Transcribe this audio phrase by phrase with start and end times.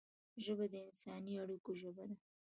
[0.43, 2.17] ژبه د انساني اړیکو ژبه ده